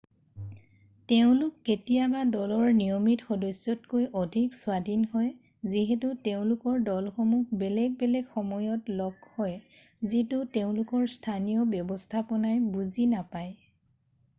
তেওঁলোক 1.11 1.57
কেতিয়াবা 1.69 2.21
দলৰ 2.35 2.63
নিয়মিত 2.77 3.27
সদস্যতকৈ 3.27 4.07
অধিক 4.21 4.55
স্বাধীন 4.61 5.03
হয় 5.13 5.29
যিহেতু 5.75 6.09
তেওঁলোকৰ 6.29 6.81
দলসমূহ 6.89 7.61
বেলেগ 7.65 7.93
বেলেগ 8.03 8.33
সময়ত 8.33 8.99
লগ 9.05 9.29
হয় 9.39 9.55
যিটো 10.15 10.41
তেওঁলোকৰ 10.59 11.09
স্থানীয় 11.19 11.69
ব্যৱস্থাপনাই 11.77 12.67
বুজি 12.79 13.09
নাপায় 13.17 13.55